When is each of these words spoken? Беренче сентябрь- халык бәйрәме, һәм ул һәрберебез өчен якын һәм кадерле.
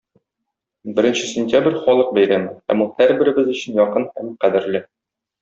Беренче 0.99 1.27
сентябрь- 1.31 1.77
халык 1.83 2.09
бәйрәме, 2.15 2.55
һәм 2.73 2.81
ул 2.87 2.91
һәрберебез 3.03 3.53
өчен 3.53 3.79
якын 3.83 4.09
һәм 4.19 4.35
кадерле. 4.47 4.85